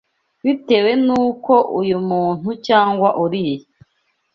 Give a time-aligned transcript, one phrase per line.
[0.45, 3.65] bitewe n’uko uyu muntu cyangwa uriya